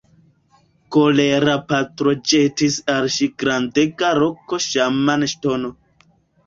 [0.95, 5.77] Kolera patro ĵetis al ŝi grandega roko Ŝaman-ŝtono.